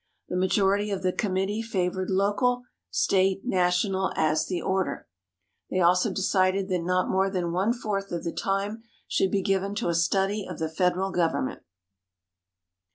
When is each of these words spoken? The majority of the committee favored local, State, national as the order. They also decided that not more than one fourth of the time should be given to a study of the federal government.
The 0.29 0.35
majority 0.35 0.89
of 0.89 1.03
the 1.03 1.13
committee 1.13 1.61
favored 1.61 2.09
local, 2.09 2.63
State, 2.89 3.45
national 3.45 4.11
as 4.15 4.47
the 4.47 4.59
order. 4.59 5.07
They 5.69 5.79
also 5.79 6.11
decided 6.11 6.69
that 6.69 6.81
not 6.81 7.07
more 7.07 7.29
than 7.29 7.51
one 7.51 7.71
fourth 7.71 8.11
of 8.11 8.23
the 8.23 8.33
time 8.33 8.81
should 9.07 9.29
be 9.29 9.43
given 9.43 9.75
to 9.75 9.89
a 9.89 9.93
study 9.93 10.47
of 10.49 10.57
the 10.57 10.69
federal 10.69 11.11
government. 11.11 11.61